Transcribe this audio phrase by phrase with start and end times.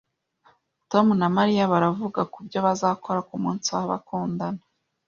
[0.91, 4.61] Tom na Mariya baravuga kubyo bazakora kumunsi w'abakundana